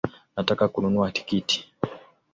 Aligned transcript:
Nataka 0.35 0.67
kununua 0.67 1.11
tikiti 1.11 1.71